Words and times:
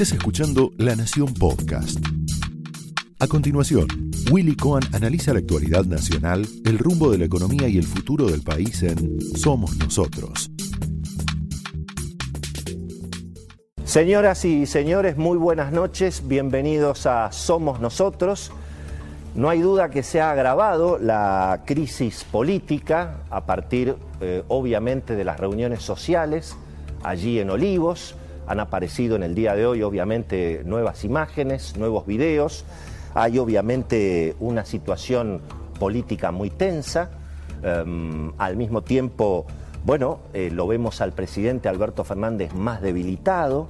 Estás 0.00 0.16
escuchando 0.16 0.70
La 0.78 0.94
Nación 0.94 1.34
Podcast. 1.34 1.98
A 3.18 3.26
continuación, 3.26 3.88
Willy 4.30 4.54
Cohen 4.54 4.84
analiza 4.92 5.32
la 5.32 5.40
actualidad 5.40 5.86
nacional, 5.86 6.46
el 6.64 6.78
rumbo 6.78 7.10
de 7.10 7.18
la 7.18 7.24
economía 7.24 7.66
y 7.66 7.78
el 7.78 7.82
futuro 7.84 8.26
del 8.26 8.42
país 8.42 8.80
en 8.84 9.20
Somos 9.36 9.76
Nosotros. 9.76 10.52
Señoras 13.82 14.44
y 14.44 14.66
señores, 14.66 15.16
muy 15.16 15.36
buenas 15.36 15.72
noches, 15.72 16.28
bienvenidos 16.28 17.06
a 17.06 17.32
Somos 17.32 17.80
Nosotros. 17.80 18.52
No 19.34 19.48
hay 19.48 19.62
duda 19.62 19.90
que 19.90 20.04
se 20.04 20.20
ha 20.20 20.30
agravado 20.30 20.98
la 21.00 21.64
crisis 21.66 22.22
política 22.22 23.24
a 23.30 23.46
partir, 23.46 23.96
eh, 24.20 24.44
obviamente, 24.46 25.16
de 25.16 25.24
las 25.24 25.40
reuniones 25.40 25.82
sociales 25.82 26.56
allí 27.02 27.40
en 27.40 27.50
Olivos. 27.50 28.14
Han 28.48 28.60
aparecido 28.60 29.14
en 29.14 29.22
el 29.22 29.34
día 29.34 29.54
de 29.54 29.66
hoy, 29.66 29.82
obviamente, 29.82 30.62
nuevas 30.64 31.04
imágenes, 31.04 31.76
nuevos 31.76 32.06
videos. 32.06 32.64
Hay, 33.14 33.38
obviamente, 33.38 34.34
una 34.40 34.64
situación 34.64 35.42
política 35.78 36.32
muy 36.32 36.48
tensa. 36.48 37.10
Em, 37.62 38.32
al 38.38 38.56
mismo 38.56 38.80
tiempo, 38.82 39.44
bueno, 39.84 40.20
eh, 40.32 40.50
lo 40.50 40.66
vemos 40.66 41.02
al 41.02 41.12
presidente 41.12 41.68
Alberto 41.68 42.04
Fernández 42.04 42.54
más 42.54 42.80
debilitado 42.80 43.68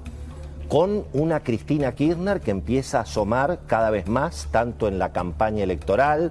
con 0.69 1.05
una 1.13 1.41
Cristina 1.41 1.93
Kirchner 1.93 2.41
que 2.41 2.53
empieza 2.53 2.99
a 2.99 3.03
asomar 3.03 3.61
cada 3.67 3.91
vez 3.91 4.07
más, 4.07 4.47
tanto 4.53 4.87
en 4.87 5.01
la 5.01 5.13
campaña 5.13 5.65
electoral, 5.65 6.31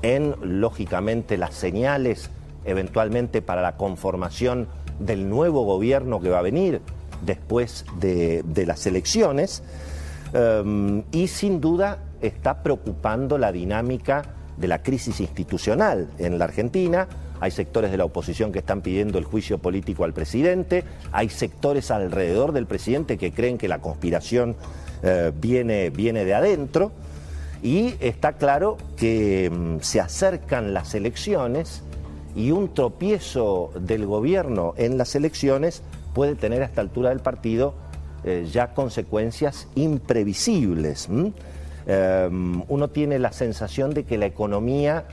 en, 0.00 0.34
lógicamente, 0.40 1.36
las 1.36 1.54
señales 1.54 2.30
eventualmente 2.64 3.42
para 3.42 3.60
la 3.60 3.76
conformación 3.76 4.68
del 4.98 5.28
nuevo 5.28 5.64
gobierno 5.64 6.20
que 6.20 6.30
va 6.30 6.38
a 6.38 6.42
venir 6.42 6.80
después 7.24 7.84
de, 8.00 8.64
las 8.66 8.86
elecciones. 8.86 9.62
Em, 10.32 11.02
y 11.12 11.28
sin 11.28 11.60
duda 11.60 11.98
está 12.20 12.62
preocupando 12.62 13.38
la 13.38 13.52
dinámica 13.52 14.22
de 14.56 14.68
la 14.68 14.82
crisis 14.82 15.20
institucional 15.20 16.08
en 16.18 16.38
la 16.38 16.44
Argentina 16.44 17.08
hay 17.40 17.50
sectores 17.50 17.90
de 17.90 17.98
la 17.98 18.06
oposición 18.06 18.52
que 18.52 18.60
están 18.60 18.80
pidiendo 18.80 19.18
el 19.18 19.24
juicio 19.24 19.58
político 19.58 20.04
al 20.04 20.14
presidente, 20.14 20.84
hay 21.12 21.28
sectores 21.28 21.90
alrededor 21.90 22.52
del 22.52 22.66
presidente 22.66 23.18
que 23.18 23.32
creen 23.32 23.58
que 23.58 23.68
la 23.68 23.80
conspiración 23.80 24.56
eh, 25.02 25.32
viene, 25.34 25.90
viene 25.90 26.24
de 26.24 26.32
adentro 26.34 26.92
y 27.62 27.96
está 28.00 28.34
claro 28.34 28.78
que 28.96 29.50
mm, 29.50 29.80
se 29.80 30.00
acercan 30.00 30.72
las 30.72 30.94
elecciones 30.94 31.82
y 32.34 32.50
un 32.50 32.72
tropiezo 32.72 33.72
del 33.78 34.06
gobierno 34.06 34.72
en 34.76 34.96
las 34.96 35.14
elecciones 35.14 35.82
puede 36.14 36.36
tener 36.36 36.62
a 36.62 36.66
esta 36.66 36.80
altura 36.80 37.10
del 37.10 37.20
partido 37.20 37.74
eh, 38.24 38.48
ya 38.50 38.72
consecuencias 38.72 39.68
imprevisibles. 39.74 41.08
Em, 41.86 42.62
uno 42.68 42.88
tiene 42.88 43.18
la 43.18 43.32
sensación 43.32 43.92
de 43.92 44.04
que 44.04 44.16
la 44.16 44.24
economía 44.24 45.04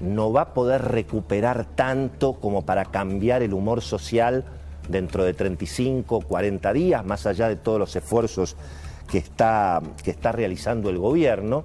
no 0.00 0.32
va 0.32 0.42
a 0.42 0.54
poder 0.54 0.82
recuperar 0.82 1.66
tanto 1.74 2.34
como 2.34 2.62
para 2.62 2.84
cambiar 2.84 3.42
el 3.42 3.54
humor 3.54 3.82
social 3.82 4.44
dentro 4.88 5.24
de 5.24 5.34
35, 5.34 6.20
40 6.20 6.72
días, 6.72 7.04
más 7.04 7.26
allá 7.26 7.48
de 7.48 7.56
todos 7.56 7.80
los 7.80 7.96
esfuerzos 7.96 8.56
que 9.10 9.18
está, 9.18 9.82
que 10.04 10.12
está 10.12 10.30
realizando 10.30 10.90
el 10.90 10.98
gobierno. 10.98 11.64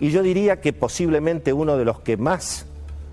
Y 0.00 0.10
yo 0.10 0.22
diría 0.22 0.60
que 0.60 0.72
posiblemente 0.72 1.52
uno 1.52 1.76
de 1.76 1.84
los 1.84 2.00
que 2.00 2.16
más 2.16 2.66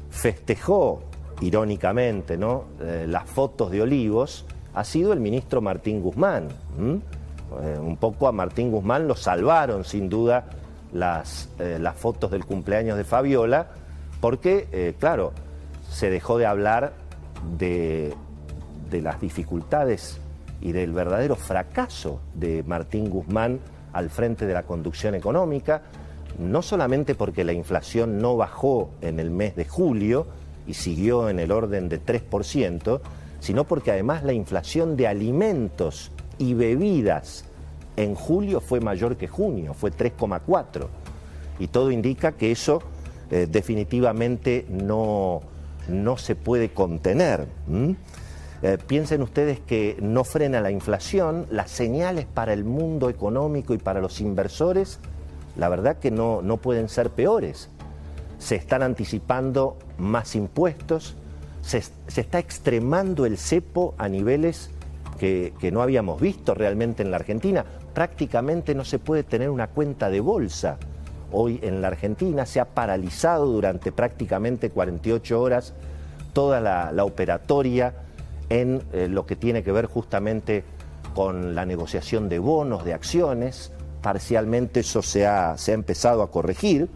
festejó, 0.10 1.04
irónicamente, 1.42 2.38
¿no? 2.38 2.66
Eh, 2.82 3.06
las 3.08 3.30
fotos 3.30 3.72
de 3.72 3.82
Olivos 3.82 4.46
ha 4.74 4.84
sido 4.84 5.14
el 5.14 5.20
ministro 5.20 5.62
Martín 5.62 6.02
Guzmán. 6.02 6.48
Eh, 6.80 7.78
un 7.80 7.98
poco 7.98 8.28
a 8.28 8.32
Martín 8.32 8.72
Guzmán 8.72 9.08
lo 9.08 9.16
salvaron 9.16 9.84
sin 9.84 10.10
duda 10.10 10.46
las, 10.94 11.50
eh, 11.60 11.78
las 11.80 11.96
fotos 11.96 12.32
del 12.32 12.46
cumpleaños 12.46 12.98
de 12.98 13.04
Fabiola 13.04 13.68
porque, 14.22 14.68
eh, 14.72 14.94
claro, 15.00 15.34
se 15.90 16.10
dejó 16.10 16.38
de 16.38 16.46
hablar 16.46 16.94
de, 17.58 18.16
las 18.92 19.20
dificultades 19.20 20.20
y 20.62 20.74
del 20.74 20.94
verdadero 20.94 21.36
fracaso 21.36 22.20
de 22.36 22.64
Martín 22.64 23.10
Guzmán 23.10 23.60
al 23.94 24.10
frente 24.10 24.46
de 24.46 24.54
la 24.54 24.64
conducción 24.64 25.16
económica, 25.16 25.82
no 26.38 26.62
solamente 26.62 27.16
porque 27.16 27.44
la 27.44 27.54
inflación 27.54 28.20
no 28.20 28.38
bajó 28.38 28.92
en 29.02 29.20
el 29.20 29.32
mes 29.32 29.56
de 29.56 29.66
julio 29.66 30.28
y 30.68 30.76
siguió 30.76 31.30
en 31.30 31.40
el 31.40 31.52
orden 31.52 31.90
de 31.90 32.00
3%, 32.00 33.02
sino 33.42 33.66
porque 33.66 33.92
además 33.92 34.24
la 34.24 34.34
inflación 34.34 34.96
de 34.96 35.08
alimentos 35.08 36.12
y 36.38 36.54
bebidas 36.54 37.44
en 37.98 38.16
julio 38.16 38.62
fue 38.62 38.80
mayor 38.80 39.18
que 39.18 39.28
junio, 39.28 39.74
fue 39.74 39.92
3,4. 39.92 40.88
Y 41.60 41.68
todo 41.68 41.92
indica 41.92 42.32
que 42.34 42.52
eso 42.52 42.82
eh, 43.32 43.48
definitivamente 43.50 44.66
no, 44.70 45.42
no, 45.90 46.18
se 46.18 46.36
puede 46.36 46.70
contener. 46.70 47.48
Eh, 48.62 48.78
piensen 48.86 49.24
ustedes 49.24 49.60
que 49.60 49.98
no 50.00 50.24
frena 50.24 50.62
la 50.62 50.70
inflación, 50.70 51.48
las 51.50 51.72
señales 51.72 52.28
para 52.28 52.54
el 52.54 52.64
mundo 52.64 53.10
económico 53.10 53.74
y 53.74 53.80
para 53.80 54.02
los 54.02 54.22
inversores, 54.22 55.00
la 55.58 55.68
verdad 55.68 55.98
que 55.98 56.12
no, 56.12 56.44
no 56.44 56.58
pueden 56.58 56.90
ser 56.90 57.10
peores. 57.10 57.70
Se 58.38 58.56
están 58.56 58.84
anticipando 58.84 59.78
más 59.98 60.36
impuestos, 60.36 61.16
se, 61.62 61.84
está 62.22 62.40
extremando 62.40 63.26
el 63.26 63.38
cepo 63.38 63.94
a 63.98 64.10
niveles 64.10 64.70
que, 65.20 65.54
no 65.72 65.82
habíamos 65.82 66.20
visto 66.20 66.56
realmente 66.56 67.04
en 67.04 67.12
la 67.12 67.18
Argentina. 67.18 67.64
Prácticamente 67.94 68.74
no 68.74 68.84
se 68.84 68.98
puede 68.98 69.24
tener 69.24 69.50
una 69.50 69.68
cuenta 69.68 70.10
de 70.10 70.20
bolsa 70.20 70.78
hoy 71.32 71.60
en 71.62 71.82
la 71.82 71.90
Argentina. 71.90 72.46
Se 72.46 72.60
ha 72.60 72.66
paralizado 72.66 73.46
durante 73.46 73.92
prácticamente 73.92 74.72
48 74.72 75.40
horas 75.40 75.74
toda 76.34 76.60
la, 76.60 77.06
operatoria 77.06 77.94
en 78.50 78.82
eh, 78.94 79.08
lo 79.08 79.26
que 79.26 79.36
tiene 79.36 79.64
que 79.64 79.72
ver 79.72 79.86
justamente 79.86 80.64
con 81.14 81.54
la 81.54 81.66
negociación 81.66 82.28
de 82.28 82.40
bonos, 82.40 82.84
de 82.84 82.94
acciones. 82.94 83.72
Parcialmente 84.02 84.80
eso 84.80 85.04
se 85.04 85.28
ha, 85.28 85.56
se 85.58 85.72
ha 85.72 85.76
empezado 85.76 86.24
a 86.24 86.32
corregir 86.32 86.90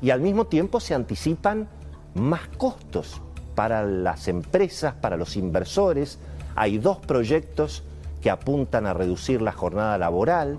y 0.00 0.10
al 0.10 0.22
mismo 0.22 0.46
tiempo 0.46 0.80
se 0.80 0.94
anticipan 0.94 1.68
más 2.14 2.48
costos 2.56 3.20
para 3.56 3.84
las 3.84 4.28
empresas, 4.28 4.94
para 4.94 5.16
los 5.16 5.36
inversores. 5.36 6.20
Hay 6.54 6.78
dos 6.78 6.98
proyectos 6.98 7.82
que 8.20 8.30
apuntan 8.30 8.86
a 8.86 8.94
reducir 8.94 9.42
la 9.42 9.50
jornada 9.50 9.98
laboral, 9.98 10.58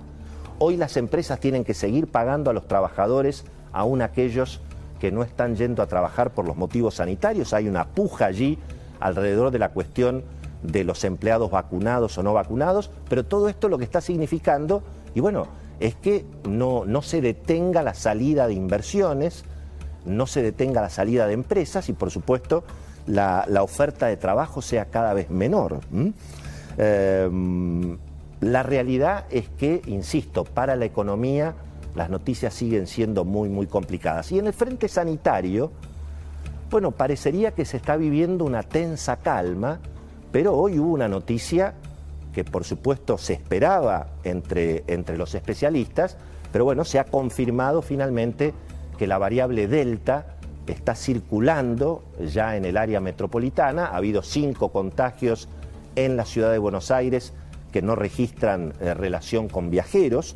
Hoy 0.59 0.75
las 0.75 0.97
empresas 0.97 1.39
tienen 1.39 1.63
que 1.63 1.75
seguir 1.75 2.07
pagando 2.07 2.49
a 2.49 2.53
los 2.53 2.67
trabajadores, 2.67 3.45
aún 3.73 4.01
aquellos 4.01 4.59
que 4.99 5.11
no 5.11 5.21
están 5.21 5.55
yendo 5.55 5.83
a 5.83 5.87
trabajar 5.87 6.31
por 6.31 6.47
los 6.47 6.57
motivos 6.57 6.95
sanitarios. 6.95 7.53
Hay 7.53 7.67
una 7.67 7.85
puja 7.85 8.25
allí 8.25 8.57
alrededor 8.99 9.51
de 9.51 9.59
la 9.59 9.69
cuestión 9.69 10.23
de 10.63 10.83
los 10.83 11.03
empleados 11.03 11.51
vacunados 11.51 12.17
o 12.17 12.23
no 12.23 12.33
vacunados, 12.33 12.89
pero 13.07 13.23
todo 13.23 13.49
esto 13.49 13.69
lo 13.69 13.77
que 13.77 13.83
está 13.83 14.01
significando, 14.01 14.81
y 15.13 15.19
bueno, 15.19 15.45
es 15.79 15.93
que 15.93 16.25
no, 16.49 16.85
no 16.85 17.03
se 17.03 17.21
detenga 17.21 17.83
la 17.83 17.93
salida 17.93 18.47
de 18.47 18.55
inversiones, 18.55 19.43
no 20.05 20.25
se 20.25 20.41
detenga 20.41 20.81
la 20.81 20.89
salida 20.89 21.27
de 21.27 21.33
empresas 21.33 21.87
y 21.89 21.93
por 21.93 22.09
supuesto 22.09 22.63
la, 23.07 23.45
oferta 23.62 24.07
de 24.07 24.18
trabajo 24.18 24.62
sea 24.62 24.85
cada 24.85 25.13
vez 25.13 25.29
menor. 25.29 25.79
La 28.40 28.62
realidad 28.62 29.25
es 29.31 29.50
que, 29.50 29.81
insisto, 29.88 30.44
para 30.44 30.75
la 30.75 30.85
economía 30.85 31.56
las 31.95 32.12
noticias 32.12 32.53
siguen 32.53 32.85
siendo 32.85 33.25
muy, 33.25 33.50
muy 33.50 33.66
complicadas. 33.66 34.31
Y 34.31 34.38
en 34.38 34.45
el 34.45 34.53
frente 34.53 34.88
sanitario, 34.88 35.72
bueno, 36.69 36.91
parecería 36.91 37.51
que 37.51 37.66
se 37.66 37.78
está 37.78 37.97
viviendo 37.97 38.45
una 38.45 38.62
tensa 38.62 39.18
calma, 39.18 39.79
pero 40.31 40.56
hoy 40.56 40.78
hubo 40.78 40.91
una 40.91 41.07
noticia 41.07 41.74
que 42.34 42.44
por 42.44 42.66
supuesto 42.66 43.18
se 43.18 43.34
esperaba 43.34 44.10
entre, 44.24 44.83
entre 44.86 45.18
los 45.18 45.33
especialistas, 45.33 46.18
pero 46.51 46.65
bueno, 46.65 46.86
se 46.86 47.00
ha 47.00 47.06
confirmado 47.06 47.81
finalmente 47.81 48.53
que 49.00 49.07
la 49.07 49.18
variable 49.18 49.68
Delta 49.68 50.37
está 50.73 50.95
circulando 50.95 52.03
ya 52.19 52.55
en 52.55 52.65
el 52.65 52.77
área 52.77 52.99
metropolitana. 52.99 53.87
Ha 53.87 53.97
habido 53.97 54.21
cinco 54.21 54.69
contagios 54.69 55.47
en 55.95 56.17
la 56.17 56.25
ciudad 56.25 56.51
de 56.51 56.57
Buenos 56.57 56.91
Aires, 56.91 57.33
que 57.71 57.81
no 57.81 57.95
registran 57.95 58.73
eh, 58.79 58.93
relación 58.93 59.49
con 59.49 59.69
viajeros. 59.69 60.35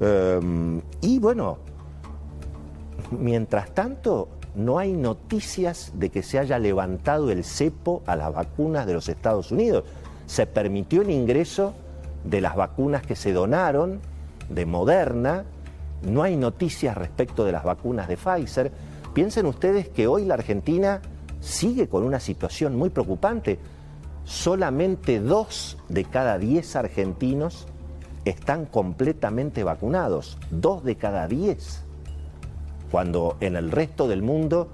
Em, 0.00 0.80
y 1.00 1.18
bueno, 1.18 1.58
mientras 3.10 3.70
tanto, 3.74 4.28
no 4.54 4.78
hay 4.78 4.92
noticias 4.92 5.92
de 5.94 6.10
que 6.10 6.22
se 6.22 6.38
haya 6.38 6.58
levantado 6.58 7.30
el 7.30 7.44
cepo 7.44 8.02
a 8.06 8.16
las 8.16 8.32
vacunas 8.32 8.86
de 8.86 8.94
los 8.94 9.08
Estados 9.08 9.52
Unidos. 9.52 9.84
Se 10.26 10.46
permitió 10.46 11.02
el 11.02 11.10
ingreso 11.10 11.74
de 12.24 12.40
las 12.40 12.56
vacunas 12.56 13.02
que 13.02 13.16
se 13.16 13.32
donaron, 13.32 14.00
de 14.48 14.66
Moderna. 14.66 15.44
No 16.02 16.22
hay 16.22 16.36
noticias 16.36 16.96
respecto 16.96 17.44
de 17.44 17.52
las 17.52 17.64
vacunas 17.64 18.08
de 18.08 18.16
Pfizer. 18.16 18.72
Piensen 19.14 19.46
ustedes 19.46 19.88
que 19.88 20.06
hoy 20.06 20.24
la 20.24 20.34
Argentina 20.34 21.00
sigue 21.40 21.88
con 21.88 22.04
una 22.04 22.20
situación 22.20 22.76
muy 22.76 22.90
preocupante 22.90 23.58
solamente 24.24 25.20
dos 25.20 25.78
de 25.88 26.04
cada 26.04 26.38
diez 26.38 26.76
argentinos 26.76 27.66
están 28.26 28.66
completamente 28.66 29.64
vacunados, 29.64 30.38
dos 30.50 30.84
de 30.84 30.96
cada 30.96 31.26
diez, 31.26 31.82
cuando 32.90 33.36
en 33.40 33.56
el 33.56 33.70
resto 33.70 34.06
del 34.06 34.22
mundo, 34.22 34.68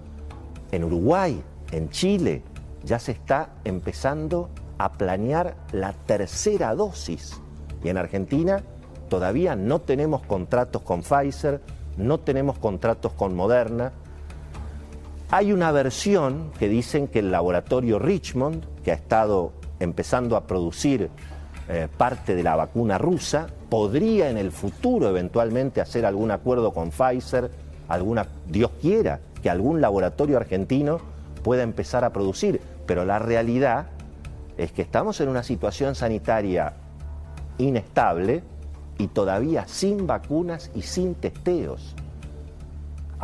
en 0.73 0.85
Uruguay, 0.85 1.41
en 1.71 1.89
Chile, 1.91 2.43
ya 2.83 2.99
se 2.99 3.13
está 3.13 3.51
empezando 3.65 4.51
a 4.79 4.93
planear 4.93 5.57
la 5.73 5.93
tercera 5.93 6.75
dosis. 6.75 7.41
Y 7.83 7.89
en 7.89 7.97
Argentina 7.97 8.63
todavía 9.09 9.55
no 9.55 9.81
tenemos 9.81 10.23
contratos 10.23 10.83
con 10.83 11.03
Pfizer, 11.03 11.61
no 11.97 12.19
tenemos 12.19 12.59
contratos 12.59 13.13
con 13.13 13.37
Moderna. 13.37 13.93
Hay 15.37 15.53
una 15.53 15.73
versión 15.73 16.53
que 16.61 16.69
dicen 16.69 17.09
que 17.09 17.19
el 17.19 17.33
laboratorio 17.33 17.99
Richmond, 17.99 18.65
que 18.85 18.93
ha 18.93 18.95
estado 18.95 19.51
empezando 19.81 20.37
a 20.37 20.47
producir 20.47 21.11
eh, 21.69 21.89
parte 21.99 22.37
de 22.37 22.45
la 22.45 22.55
vacuna 22.55 22.99
rusa, 22.99 23.49
podría 23.69 24.31
en 24.31 24.39
el 24.39 24.53
futuro 24.53 25.09
eventualmente 25.09 25.81
hacer 25.81 26.07
algún 26.07 26.31
acuerdo 26.31 26.73
con 26.73 26.93
Pfizer, 26.93 27.51
alguna, 27.89 28.29
Dios 28.47 28.71
quiera, 28.81 29.19
que 29.43 29.51
algún 29.51 29.81
laboratorio 29.81 30.37
argentino 30.37 31.01
pueda 31.43 31.65
empezar 31.65 32.05
a 32.05 32.13
producir. 32.13 32.61
Pero 32.87 33.05
la 33.05 33.19
realidad 33.19 33.87
es 34.57 34.71
que 34.71 34.83
estamos 34.83 35.21
en 35.21 35.31
una 35.31 35.43
situación 35.43 35.97
sanitaria 35.97 36.75
inestable 37.59 38.45
y 38.99 39.09
todavía 39.09 39.67
sin 39.67 40.07
vacunas 40.07 40.71
y 40.77 40.83
sin 40.83 41.17
testeos. 41.17 41.97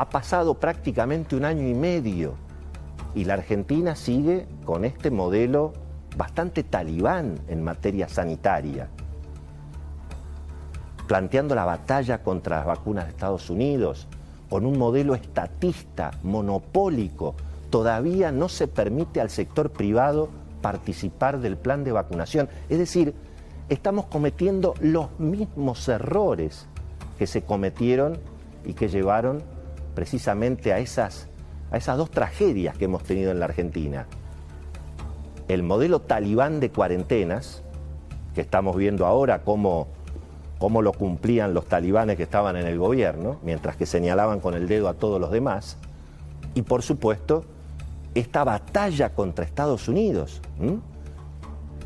Ha 0.01 0.09
pasado 0.09 0.55
prácticamente 0.55 1.37
un 1.37 1.45
año 1.45 1.69
y 1.69 1.75
medio 1.75 2.33
y 3.15 3.27
la 3.27 3.35
Argentina 3.35 3.95
sigue 3.95 4.47
con 4.65 4.87
este 4.87 5.11
modelo 5.11 5.75
bastante 6.17 6.65
talibán 6.65 7.39
en 7.49 7.63
materia 7.63 8.09
sanitaria, 8.09 8.89
planteando 11.07 11.55
la 11.55 11.67
batalla 11.67 12.23
contra 12.23 12.57
las 12.57 12.67
vacunas 12.67 13.05
de 13.05 13.11
Estados 13.11 13.51
Unidos, 13.51 14.09
con 14.49 14.65
un 14.65 14.79
modelo 14.79 15.15
estatista, 15.15 16.13
monopólico. 16.23 17.35
Todavía 17.69 18.33
no 18.33 18.49
se 18.49 18.69
permite 18.69 19.21
al 19.21 19.29
sector 19.29 19.69
privado 19.69 20.31
participar 20.63 21.41
del 21.41 21.59
plan 21.59 21.85
de 21.85 21.93
vacunación. 21.93 22.49
Es 22.71 22.79
decir, 22.79 23.13
estamos 23.69 24.07
cometiendo 24.07 24.73
los 24.81 25.21
mismos 25.21 25.87
errores 25.91 26.69
que 27.19 27.27
se 27.27 27.43
cometieron 27.43 28.17
y 28.65 28.73
que 28.73 28.89
llevaron 28.89 29.60
precisamente 29.95 30.73
a 30.73 30.79
esas, 30.79 31.29
a 31.71 31.77
esas 31.77 31.97
dos 31.97 32.11
tragedias 32.11 32.77
que 32.77 32.87
hemos 32.87 33.03
tenido 33.03 33.31
en 33.31 33.39
la 33.41 33.47
Argentina. 33.47 34.07
El 35.49 35.63
modelo 35.63 36.01
talibán 36.01 36.61
de 36.61 36.71
cuarentenas, 36.71 37.63
que 38.35 38.41
estamos 38.41 38.77
viendo 38.77 39.07
ahora 39.07 39.43
cómo, 39.43 39.89
cómo 40.59 40.83
lo 40.83 40.93
cumplían 40.93 41.55
los 41.55 41.67
talibanes 41.67 42.17
que 42.17 42.23
estaban 42.23 42.57
en 42.57 42.67
el 42.67 42.79
gobierno, 42.79 43.39
mientras 43.43 43.77
que 43.77 43.87
señalaban 43.87 44.41
con 44.41 44.55
el 44.55 44.69
dedo 44.69 44.89
a 44.89 44.95
todos 44.95 45.21
los 45.21 45.31
demás, 45.31 45.77
y 46.55 46.63
por 46.63 46.83
supuesto 46.83 47.45
esta 48.15 48.45
batalla 48.45 49.15
contra 49.15 49.45
Estados 49.45 49.89
Unidos, 49.89 50.41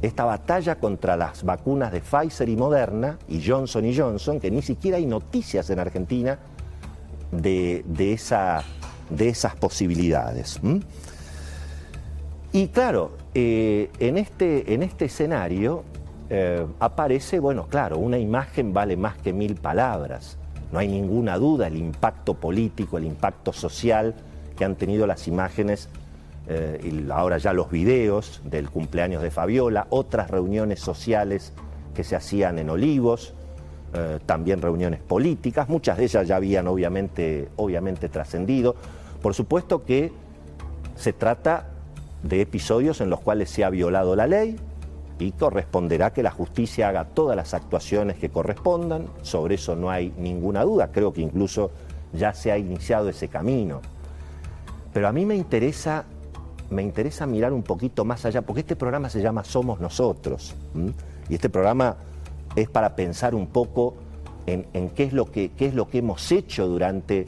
esta 0.01 0.25
batalla 0.25 0.77
contra 0.77 1.17
las 1.17 1.45
vacunas 1.45 1.93
de 1.93 2.01
Pfizer 2.01 2.49
y 2.49 2.57
Moderna 2.57 3.19
y 3.29 3.47
Johnson 3.47 3.85
y 3.85 3.97
Johnson, 3.97 4.41
que 4.41 4.51
ni 4.51 4.63
siquiera 4.63 4.97
hay 4.97 5.07
noticias 5.07 5.71
en 5.71 5.79
Argentina 5.79 6.39
de, 7.43 7.85
esa, 7.99 8.63
de 9.11 9.29
esas 9.29 9.57
posibilidades. 9.57 10.61
Y 12.53 12.69
claro, 12.69 13.17
eh, 13.35 13.91
en, 13.99 14.17
este, 14.17 14.75
en 14.75 14.83
este 14.83 15.07
escenario 15.07 15.85
eh, 16.31 16.67
aparece, 16.79 17.39
bueno, 17.39 17.67
claro, 17.67 17.99
una 17.99 18.19
imagen 18.19 18.73
vale 18.73 18.97
más 18.97 19.17
que 19.19 19.33
mil 19.33 19.57
palabras. 19.57 20.39
No 20.73 20.79
hay 20.79 20.89
ninguna 20.89 21.37
duda 21.39 21.67
el 21.67 21.77
impacto 21.77 22.35
político, 22.35 22.99
el 22.99 23.05
impacto 23.05 23.53
social 23.53 24.15
que 24.57 24.65
han 24.65 24.77
tenido 24.77 25.07
las 25.07 25.29
imágenes 25.29 25.89
eh, 26.49 26.81
y 26.83 27.11
ahora 27.11 27.39
ya 27.39 27.53
los 27.53 27.71
videos 27.71 28.41
del 28.45 28.71
cumpleaños 28.71 29.23
de 29.23 29.31
Fabiola, 29.31 29.87
otras 29.91 30.31
reuniones 30.31 30.81
sociales 30.81 31.53
que 31.95 32.05
se 32.05 32.17
hacían 32.17 32.59
en 32.59 32.71
Olivos, 32.71 33.35
eh, 33.95 34.19
también 34.27 34.61
reuniones 34.61 35.01
políticas, 35.01 35.69
muchas 35.69 35.97
de 35.99 36.05
ellas 36.05 36.27
ya 36.27 36.37
habían 36.37 36.67
obviamente, 36.67 37.49
obviamente 37.57 38.09
trascendido. 38.09 38.75
Por 39.23 39.35
supuesto 39.35 39.85
que 39.85 40.13
se 40.97 41.13
trata 41.13 41.69
de 42.23 42.41
episodios 42.41 43.01
en 43.01 43.11
los 43.11 43.21
cuales 43.21 43.51
se 43.51 43.65
ha 43.65 43.71
violado 43.71 44.17
la 44.17 44.27
ley 44.27 44.57
y 45.19 45.33
corresponderá 45.33 46.13
que 46.13 46.23
la 46.23 46.31
justicia 46.31 46.89
haga 46.89 47.05
todas 47.05 47.37
las 47.37 47.55
actuaciones 47.55 48.17
que 48.17 48.31
correspondan, 48.31 49.07
sobre 49.23 49.55
eso 49.55 49.77
no 49.77 49.91
hay 49.91 50.13
ninguna 50.19 50.65
duda, 50.65 50.91
creo 50.91 51.13
que 51.13 51.21
incluso 51.21 51.71
ya 52.13 52.35
se 52.35 52.51
ha 52.51 52.59
iniciado 52.59 53.09
ese 53.09 53.29
camino. 53.29 53.81
Pero 54.93 55.09
a 55.09 55.13
mí 55.13 55.25
me 55.25 55.37
interesa 55.37 56.05
me 56.71 56.83
interesa 56.83 57.27
mirar 57.27 57.53
un 57.53 57.63
poquito 57.63 58.05
más 58.05 58.25
allá, 58.25 58.43
porque 58.43 58.61
este 58.61 58.77
programa 58.77 59.09
se 59.09 59.21
llama 59.21 59.45
Somos 59.45 59.81
Nosotros. 59.81 60.55
Y 61.29 61.35
este 61.35 61.49
programa 61.49 61.97
es 62.57 62.69
para 62.69 62.97
pensar 62.97 63.35
un 63.35 63.47
poco 63.47 63.95
en, 64.47 64.91
qué, 64.91 65.05
es 65.05 65.13
lo 65.13 65.31
que, 65.31 65.53
qué 65.53 65.67
es 65.67 65.75
lo 65.75 65.89
que 65.89 65.99
hemos 65.99 66.31
hecho 66.31 66.67
durante 66.67 67.27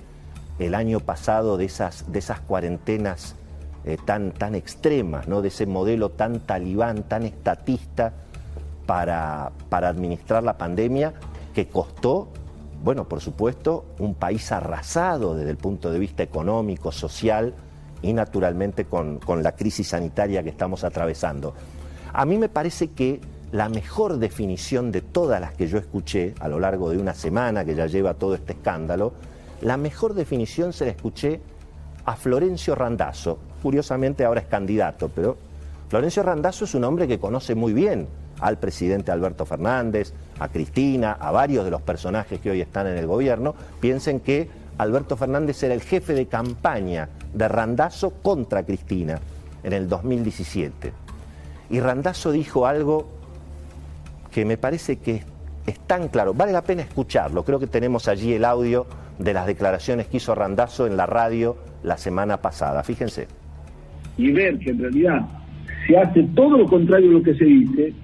el 0.59 0.75
año 0.75 1.01
pasado 1.01 1.57
de 1.57 1.65
esas, 1.65 2.11
de 2.13 2.19
esas 2.19 2.41
cuarentenas 2.41 3.37
eh, 3.85 3.97
tan, 4.05 4.33
tan 4.33 4.55
extremas, 4.55 5.29
¿no? 5.29 5.43
de 5.43 5.49
ese 5.49 5.67
modelo 5.67 6.11
tan 6.11 6.41
talibán, 6.41 7.05
tan 7.05 7.25
estatista 7.25 8.13
para, 8.85 9.53
para 9.69 9.89
administrar 9.89 10.43
la 10.43 10.59
pandemia 10.59 11.15
que 11.55 11.69
costó, 11.69 12.29
bueno, 12.85 13.09
por 13.09 13.21
supuesto, 13.21 13.87
un 13.99 14.15
país 14.15 14.53
arrasado 14.53 15.35
desde 15.35 15.51
el 15.51 15.57
punto 15.57 15.91
de 15.91 15.99
vista 15.99 16.23
económico, 16.23 16.93
social, 16.93 17.55
y 18.03 18.13
naturalmente 18.13 18.85
con, 18.85 19.21
la 19.43 19.53
crisis 19.53 19.89
sanitaria 19.89 20.43
que 20.43 20.51
estamos 20.51 20.85
atravesando. 20.85 21.55
A 22.13 22.25
mí 22.25 22.39
me 22.39 22.49
parece 22.49 22.89
que 22.89 23.21
la 23.57 23.71
mejor 23.71 24.19
definición 24.19 24.93
de 24.93 25.01
todas 25.01 25.41
las 25.41 25.55
que 25.55 25.67
yo 25.67 25.79
escuché 25.79 26.35
a 26.41 26.49
lo 26.49 26.61
largo 26.61 26.91
de 26.91 26.99
una 26.99 27.15
semana 27.15 27.65
que 27.65 27.75
ya 27.75 27.87
lleva 27.87 28.13
todo 28.13 28.35
este 28.35 28.53
escándalo, 28.53 29.15
la 29.63 29.79
mejor 29.79 30.13
definición 30.13 30.75
se 30.75 30.85
la 30.85 30.91
escuché 30.91 31.41
a 32.05 32.17
Florencio 32.17 32.75
Randazzo. 32.75 33.39
Curiosamente 33.63 34.27
ahora 34.27 34.43
es 34.43 34.47
candidato, 34.47 35.09
pero 35.09 35.39
Florencio 35.89 36.23
Randazzo 36.23 36.67
es 36.67 36.75
un 36.75 36.85
hombre 36.85 37.09
que 37.09 37.19
conoce 37.19 37.55
muy 37.55 37.73
bien 37.73 38.07
al 38.41 38.59
presidente 38.59 39.11
Alberto 39.11 39.47
Fernández, 39.47 40.13
a 40.39 40.49
Cristina, 40.49 41.13
a 41.13 41.31
varios 41.31 41.65
de 41.65 41.71
los 41.71 41.81
personajes 41.81 42.39
que 42.41 42.51
hoy 42.51 42.61
están 42.61 42.87
en 42.89 42.99
el 42.99 43.07
gobierno. 43.07 43.55
Piensen 43.81 44.21
que 44.21 44.51
Alberto 44.77 45.17
Fernández 45.17 45.63
era 45.63 45.73
el 45.73 45.81
jefe 45.81 46.13
de 46.13 46.27
campaña 46.27 47.09
de 47.33 47.49
Randazzo 47.49 48.11
contra 48.23 48.65
Cristina 48.65 49.19
en 49.63 49.73
el 49.73 49.89
2017. 49.89 50.93
Y 51.71 51.81
Randazzo 51.81 52.31
dijo 52.33 52.67
algo 52.67 53.16
que 54.37 54.45
me 54.45 54.59
parece 54.59 54.97
que 54.97 55.23
es 55.67 55.81
tan 55.87 56.09
claro, 56.09 56.35
vale 56.35 56.53
la 56.53 56.61
pena 56.61 56.83
escucharlo, 56.83 57.43
creo 57.43 57.59
que 57.59 57.67
tenemos 57.67 58.07
allí 58.07 58.35
el 58.35 58.45
audio 58.45 58.87
de 59.19 59.33
las 59.33 59.47
declaraciones 59.47 60.09
que 60.09 60.19
hizo 60.19 60.35
Randazzo 60.35 60.87
en 60.87 60.99
la 60.99 61.07
radio 61.07 61.57
la 61.83 61.97
semana 61.97 62.37
pasada, 62.37 62.83
fíjense. 62.83 63.29
Y 64.19 64.33
ver 64.33 64.59
que 64.59 64.73
en 64.73 64.79
realidad 64.79 65.23
se 65.87 65.97
hace 65.97 66.23
todo 66.35 66.59
lo 66.59 66.67
contrario 66.67 67.09
de 67.09 67.15
lo 67.15 67.23
que 67.23 67.35
se 67.35 67.47
dice, 67.47 67.95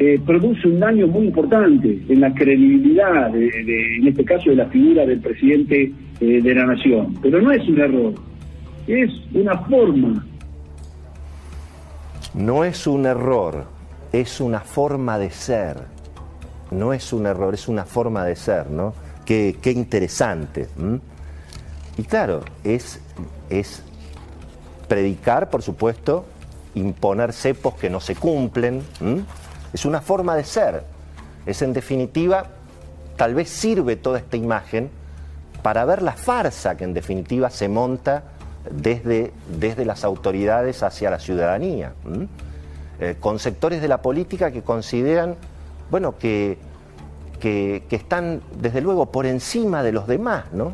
eh, 0.00 0.20
produce 0.26 0.66
un 0.66 0.80
daño 0.80 1.06
muy 1.06 1.26
importante 1.26 2.02
en 2.08 2.20
la 2.20 2.34
credibilidad, 2.34 3.32
en 3.36 4.08
este 4.08 4.24
caso, 4.24 4.50
de 4.50 4.56
la 4.56 4.66
figura 4.66 5.06
del 5.06 5.20
presidente 5.20 5.92
eh, 6.20 6.42
de 6.42 6.52
la 6.52 6.66
nación. 6.66 7.16
Pero 7.22 7.40
no 7.40 7.52
es 7.52 7.64
un 7.68 7.78
error, 7.78 8.12
es 8.88 9.12
una 9.32 9.56
forma. 9.58 10.26
No 12.34 12.64
es 12.64 12.88
un 12.88 13.06
error, 13.06 13.75
es 14.20 14.40
una 14.40 14.60
forma 14.60 15.18
de 15.18 15.30
ser. 15.30 15.76
No 16.70 16.92
es 16.92 17.12
un 17.12 17.26
error, 17.26 17.54
es 17.54 17.68
una 17.68 17.84
forma 17.84 18.24
de 18.24 18.36
ser, 18.36 18.70
¿no? 18.70 18.94
Qué, 19.24 19.58
qué 19.60 19.70
interesante. 19.72 20.68
Y 21.96 22.02
claro, 22.04 22.42
es, 22.64 23.00
es 23.50 23.82
predicar, 24.88 25.50
por 25.50 25.62
supuesto, 25.62 26.24
imponer 26.74 27.32
cepos 27.32 27.74
que 27.74 27.90
no 27.90 28.00
se 28.00 28.14
cumplen. 28.14 28.82
Es 29.72 29.84
una 29.84 30.00
forma 30.00 30.36
de 30.36 30.44
ser. 30.44 30.84
Es 31.44 31.62
en 31.62 31.72
definitiva, 31.72 32.46
tal 33.16 33.34
vez 33.34 33.48
sirve 33.48 33.96
toda 33.96 34.18
esta 34.18 34.36
imagen 34.36 34.90
para 35.62 35.84
ver 35.84 36.02
la 36.02 36.12
farsa 36.12 36.76
que 36.76 36.84
en 36.84 36.94
definitiva 36.94 37.50
se 37.50 37.68
monta 37.68 38.24
desde, 38.70 39.32
desde 39.58 39.84
las 39.84 40.04
autoridades 40.04 40.82
hacia 40.82 41.10
la 41.10 41.18
ciudadanía, 41.18 41.92
eh, 42.98 43.16
con 43.20 43.38
sectores 43.38 43.82
de 43.82 43.88
la 43.88 44.00
política 44.00 44.50
que 44.50 44.62
consideran, 44.62 45.36
bueno, 45.90 46.16
que, 46.18 46.58
que, 47.40 47.84
están 47.90 48.40
desde 48.60 48.80
luego 48.80 49.06
por 49.06 49.26
encima 49.26 49.82
de 49.82 49.92
los 49.92 50.06
demás, 50.06 50.46
¿no? 50.52 50.72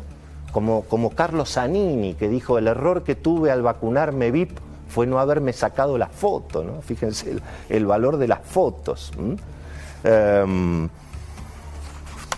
Como, 0.51 0.83
como 0.83 1.09
Carlos 1.09 1.53
Zanini, 1.53 2.13
que 2.13 2.29
dijo, 2.29 2.57
el 2.57 2.67
error 2.67 3.03
que 3.03 3.15
tuve 3.15 3.51
al 3.51 3.61
vacunarme 3.61 4.31
VIP 4.31 4.57
fue 4.87 5.07
no 5.07 5.19
haberme 5.19 5.53
sacado 5.53 5.97
la 5.97 6.07
foto, 6.07 6.63
¿no? 6.63 6.81
Fíjense 6.85 7.37
el, 7.69 7.85
valor 7.85 8.17
de 8.17 8.27
las 8.27 8.39
fotos. 8.41 9.11
Em, 10.03 10.89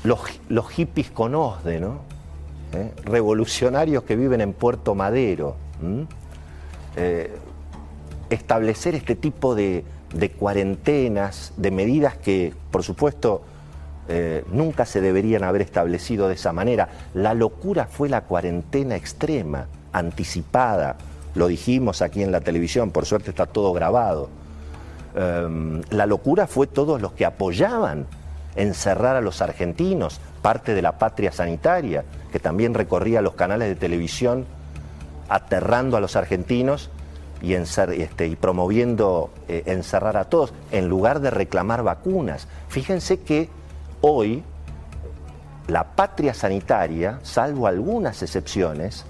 los, 0.04 0.70
hippies 0.70 1.12
con 1.12 1.36
OSDE, 1.36 1.80
¿no? 1.80 2.00
¿Eh? 2.74 2.92
Revolucionarios 3.04 4.04
que 4.04 4.15
viven 4.15 4.42
en 4.42 4.54
Puerto 4.54 4.96
Madero. 4.96 5.56
Establecer 8.29 8.96
este 8.96 9.15
tipo 9.15 9.55
de, 9.55 9.84
cuarentenas, 10.38 11.53
de 11.58 11.72
medidas 11.72 12.15
que, 12.17 12.53
por 12.72 12.84
supuesto, 12.84 13.44
eh, 14.08 14.44
nunca 14.51 14.86
se 14.86 15.01
deberían 15.01 15.44
haber 15.44 15.62
establecido 15.62 16.27
de 16.27 16.36
esa 16.36 16.53
manera. 16.53 16.89
La 17.13 17.34
locura 17.34 17.88
fue 17.88 18.10
la 18.10 18.22
cuarentena 18.22 18.96
extrema, 18.96 19.67
anticipada. 19.91 20.98
Lo 21.34 21.48
dijimos 21.48 22.01
aquí 22.01 22.22
en 22.24 22.32
la 22.32 22.41
televisión, 22.41 22.91
por 22.91 23.05
suerte 23.05 23.32
está 23.32 23.46
todo 23.46 23.74
grabado. 23.74 24.29
Em, 25.15 25.82
la 25.89 26.05
locura 26.05 26.48
fue 26.48 26.67
todos 26.67 27.01
los 27.01 27.13
que 27.13 27.25
apoyaban 27.25 28.05
encerrar 28.55 29.15
a 29.15 29.22
los 29.22 29.41
argentinos, 29.41 30.20
parte 30.41 30.74
de 30.74 30.82
la 30.82 30.98
patria 30.98 31.32
sanitaria, 31.32 32.03
que 32.32 32.39
también 32.39 32.74
recorría 32.74 33.22
los 33.22 33.36
canales 33.36 33.67
de 33.70 33.75
televisión 33.75 34.46
aterrando 35.29 35.98
a 35.98 36.00
los 36.00 36.15
argentinos 36.15 36.89
y, 37.46 37.54
este, 38.02 38.28
y 38.28 38.36
promoviendo 38.36 39.30
eh, 39.48 39.64
encerrar 39.68 40.18
a 40.18 40.25
todos, 40.25 40.54
en 40.72 40.88
lugar 40.88 41.20
de 41.20 41.30
reclamar 41.30 41.84
vacunas. 41.84 42.48
Fíjense 42.70 43.20
que 43.20 43.50
hoy 44.02 44.44
la 45.68 45.84
patria 45.84 46.34
sanitaria, 46.34 47.20
salvo 47.24 47.68
algunas 47.68 48.24
excepciones, 48.24 49.06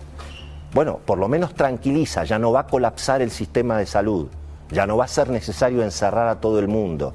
bueno, 0.73 0.99
por 1.05 1.17
lo 1.17 1.29
menos 1.29 1.53
tranquiliza, 1.53 2.25
ya 2.25 2.37
no 2.37 2.51
va 2.51 2.61
a 2.61 2.67
colapsar 2.67 3.21
el 3.21 3.31
sistema 3.31 3.77
de 3.77 3.85
salud, 3.85 4.27
ya 4.69 4.85
no 4.85 4.97
va 4.97 5.05
a 5.05 5.09
ser 5.09 5.29
necesario 5.29 5.81
encerrar 5.83 6.27
a 6.27 6.41
todo 6.41 6.59
el 6.59 6.67
mundo, 6.67 7.13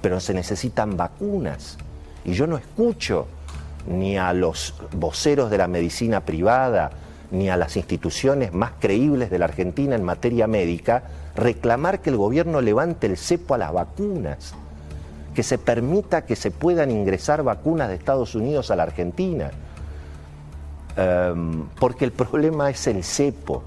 pero 0.00 0.20
se 0.20 0.32
necesitan 0.32 0.96
vacunas. 0.96 1.76
Y 2.24 2.32
yo 2.32 2.46
no 2.46 2.56
escucho 2.56 3.26
ni 3.86 4.16
a 4.16 4.32
los 4.32 4.74
voceros 4.92 5.50
de 5.50 5.58
la 5.58 5.68
medicina 5.68 6.20
privada, 6.20 6.90
ni 7.30 7.48
a 7.50 7.56
las 7.56 7.76
instituciones 7.76 8.52
más 8.52 8.72
creíbles 8.78 9.30
de 9.30 9.38
la 9.38 9.46
Argentina 9.46 9.94
en 9.94 10.02
materia 10.02 10.46
médica 10.46 11.02
reclamar 11.34 12.00
que 12.00 12.10
el 12.10 12.16
gobierno 12.16 12.60
levante 12.60 13.06
el 13.06 13.16
cepo 13.16 13.54
a 13.54 13.58
las 13.58 13.72
vacunas, 13.72 14.54
que 15.34 15.42
se 15.42 15.58
permita 15.58 16.24
que 16.24 16.36
se 16.36 16.50
puedan 16.50 16.90
ingresar 16.90 17.42
vacunas 17.42 17.88
de 17.88 17.96
Estados 17.96 18.34
Unidos 18.34 18.70
a 18.70 18.76
la 18.76 18.84
Argentina. 18.84 19.50
Em, 20.96 21.66
porque 21.78 22.06
el 22.06 22.12
problema 22.12 22.70
es 22.70 22.86
el 22.86 23.04
cepo, 23.04 23.62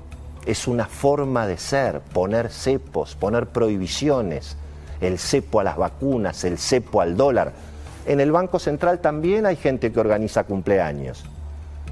es 0.46 0.68
una 0.68 0.86
forma 0.86 1.46
de 1.46 1.58
ser, 1.58 2.02
poner 2.02 2.50
cepos, 2.50 3.16
poner 3.16 3.48
prohibiciones, 3.48 4.58
el 5.00 5.20
cepo 5.20 5.60
a 5.60 5.64
las 5.64 5.78
vacunas, 5.78 6.44
el 6.44 6.58
cepo 6.58 7.02
al 7.02 7.16
dólar. 7.16 7.54
En 8.08 8.20
el 8.20 8.32
Banco 8.32 8.58
Central 8.58 9.00
también 9.00 9.46
hay 9.46 9.56
gente 9.56 9.92
que 9.92 10.00
organiza 10.00 10.46
cumpleaños. 10.46 11.24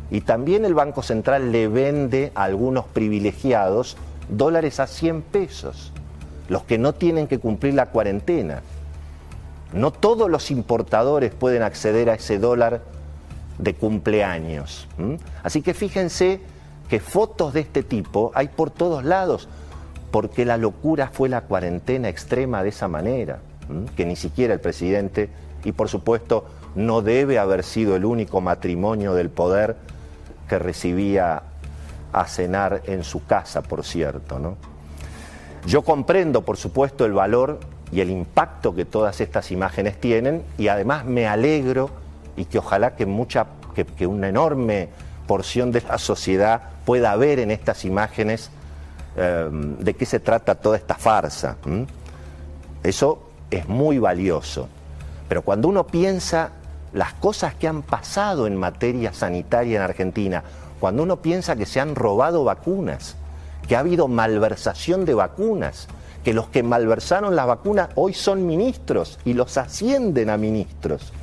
Y 0.09 0.21
también 0.21 0.65
el 0.65 0.73
Banco 0.73 1.03
Central 1.03 1.51
le 1.51 1.67
vende 1.67 2.31
a 2.35 2.43
algunos 2.43 2.85
privilegiados 2.85 3.97
dólares 4.29 4.79
a 4.79 4.87
100 4.87 5.21
pesos, 5.21 5.91
los 6.47 6.63
que 6.63 6.77
no 6.77 6.93
tienen 6.93 7.27
que 7.27 7.39
cumplir 7.39 7.73
la 7.73 7.87
cuarentena. 7.87 8.61
No 9.73 9.91
todos 9.91 10.29
los 10.29 10.49
importadores 10.49 11.33
pueden 11.33 11.61
acceder 11.61 12.09
a 12.09 12.15
ese 12.15 12.39
dólar 12.39 12.81
de 13.57 13.73
cumpleaños. 13.73 14.87
Así 15.43 15.61
que 15.61 15.73
fíjense 15.73 16.39
que 16.89 16.99
fotos 17.01 17.53
de 17.53 17.61
este 17.61 17.83
tipo 17.83 18.31
hay 18.33 18.47
por 18.47 18.69
todos 18.69 19.03
lados, 19.03 19.49
porque 20.11 20.45
la 20.45 20.57
locura 20.57 21.09
fue 21.11 21.27
la 21.27 21.41
cuarentena 21.41 22.07
extrema 22.07 22.63
de 22.63 22.69
esa 22.69 22.87
manera, 22.87 23.39
que 23.97 24.05
ni 24.05 24.15
siquiera 24.15 24.53
el 24.53 24.61
presidente, 24.61 25.29
y 25.65 25.73
por 25.73 25.89
supuesto 25.89 26.45
no 26.75 27.01
debe 27.01 27.39
haber 27.39 27.63
sido 27.63 27.97
el 27.97 28.05
único 28.05 28.39
matrimonio 28.39 29.13
del 29.15 29.29
poder 29.29 29.75
que 30.47 30.59
recibía 30.59 31.43
a 32.13 32.25
cenar 32.25 32.81
en 32.85 33.03
su 33.03 33.25
casa, 33.25 33.61
por 33.61 33.83
cierto. 33.83 34.39
¿no? 34.39 34.57
Yo 35.65 35.83
comprendo, 35.83 36.43
por 36.43 36.57
supuesto, 36.57 37.05
el 37.05 37.13
valor 37.13 37.59
y 37.91 38.01
el 38.01 38.09
impacto 38.09 38.75
que 38.75 38.85
todas 38.85 39.21
estas 39.21 39.51
imágenes 39.51 39.99
tienen 39.99 40.43
y 40.57 40.67
además 40.67 41.05
me 41.05 41.27
alegro 41.27 41.89
y 42.35 42.45
que 42.45 42.59
ojalá 42.59 42.95
que, 42.95 43.05
mucha, 43.05 43.47
que, 43.75 44.07
una 44.07 44.29
enorme 44.29 44.89
porción 45.25 45.71
de 45.71 45.81
la 45.81 45.97
sociedad 45.97 46.61
pueda 46.85 47.15
ver 47.15 47.39
en 47.39 47.51
estas 47.51 47.85
imágenes 47.85 48.49
eh, 49.15 49.49
de 49.51 49.93
qué 49.93 50.05
se 50.05 50.19
trata 50.19 50.55
toda 50.55 50.77
esta 50.77 50.95
farsa. 50.95 51.57
Eso 52.83 53.29
es 53.49 53.67
muy 53.67 53.99
valioso. 53.99 54.69
Pero 55.27 55.41
cuando 55.41 55.67
uno 55.67 55.85
piensa 55.85 56.51
las 56.97 57.13
cosas 57.13 57.53
que 57.53 57.67
han 57.67 57.83
pasado 57.83 58.47
en 58.47 58.55
materia 58.55 59.13
sanitaria 59.13 59.77
en 59.77 59.83
Argentina, 59.83 60.43
cuando 60.79 61.03
uno 61.03 61.17
piensa 61.17 61.55
que 61.55 61.67
se 61.67 61.79
han 61.79 61.93
robado 61.93 62.43
vacunas, 62.43 63.15
que 63.67 63.75
ha 63.75 63.79
habido 63.79 64.07
malversación 64.07 65.05
de 65.05 65.13
vacunas, 65.13 65.87
que 66.23 66.33
los 66.33 66.49
que 66.49 66.63
malversaron 66.63 67.35
las 67.35 67.45
vacunas 67.45 67.89
hoy 67.95 68.13
son 68.13 68.47
ministros 68.47 69.19
y 69.25 69.33
los 69.33 69.57
ascienden 69.57 70.31
a 70.31 70.37
ministros, 70.37 71.13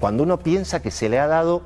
cuando 0.00 0.22
uno 0.22 0.38
piensa 0.38 0.80
que 0.80 0.90
se 0.90 1.10
le 1.10 1.18
ha 1.18 1.26
dado 1.26 1.60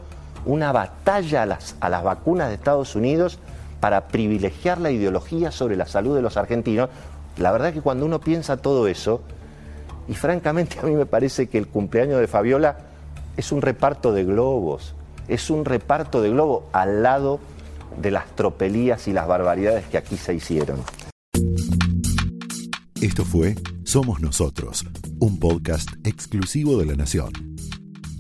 una 0.45 0.73
batalla 0.73 1.43
a 1.43 1.47
las, 1.47 1.77
a 1.81 1.89
las 1.89 2.03
vacunas 2.03 2.49
de 2.49 2.55
Estados 2.55 2.97
Unidos 2.97 3.39
para 3.79 4.09
privilegiar 4.09 4.81
la 4.81 4.91
ideología 4.91 5.53
sobre 5.53 5.77
la 5.77 5.87
salud 5.87 6.17
de 6.17 6.23
los 6.23 6.37
argentinos, 6.37 6.91
la 7.37 7.53
verdad 7.53 7.69
es 7.69 7.75
que 7.75 7.81
cuando 7.81 8.07
uno 8.07 8.21
piensa 8.21 8.57
todo 8.57 8.89
eso, 8.89 9.21
y 10.09 10.15
francamente 10.15 10.81
a 10.81 10.83
mí 10.83 10.97
me 10.97 11.07
parece 11.07 11.49
que 11.49 11.59
el 11.59 11.69
cumpleaños 11.69 12.21
de 12.21 12.27
Fabiola 12.27 12.77
es 13.37 13.53
un 13.53 13.63
reparto 13.63 14.13
de 14.13 14.25
globos, 14.25 14.95
es 15.29 15.51
un 15.51 15.65
reparto 15.65 16.21
de 16.23 16.31
globos 16.31 16.65
al 16.73 17.03
lado 17.03 17.41
de 18.01 18.11
las 18.11 18.35
tropelías 18.35 19.07
y 19.09 19.13
las 19.13 19.27
barbaridades 19.27 19.87
que 19.87 19.99
aquí 19.99 20.17
se 20.17 20.35
hicieron. 20.35 20.81
Esto 23.01 23.25
fue 23.25 23.57
Somos 23.85 24.21
Nosotros, 24.21 24.85
un 25.21 25.39
podcast 25.39 25.91
exclusivo 26.05 26.79
de 26.79 26.87
La 26.87 26.95
Nación. 26.95 27.33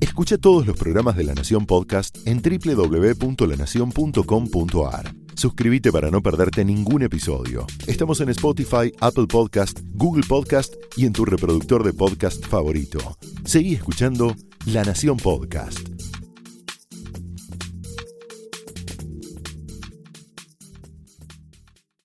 Escucha 0.00 0.38
todos 0.38 0.66
los 0.66 0.76
programas 0.76 1.16
de 1.16 1.25
La 1.25 1.35
Nación 1.35 1.66
Podcast 1.66 2.16
en 2.26 2.40
www.lanacion.com.ar. 2.42 5.14
Suscríbete 5.35 5.92
para 5.92 6.11
no 6.11 6.23
perderte 6.23 6.64
ningún 6.64 7.02
episodio. 7.02 7.66
Estamos 7.87 8.20
en 8.20 8.30
Spotify, 8.30 8.90
Apple 9.00 9.26
Podcast, 9.26 9.80
Google 9.92 10.25
Podcast 10.26 10.75
y 10.96 11.04
en 11.06 11.12
tu 11.12 11.26
reproductor 11.26 11.85
de 11.85 11.92
podcast 11.92 12.46
favorito. 12.46 13.18
Seguí 13.44 13.75
escuchando 13.75 14.35
La 14.66 14.82
Nación 14.82 15.16
Podcast. 15.16 15.96